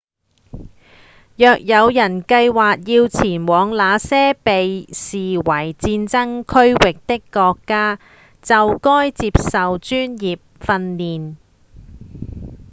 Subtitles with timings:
[1.35, 7.99] 若有人計畫要前往那些被視為戰爭區域的國家
[8.41, 11.35] 就該接受專業訓練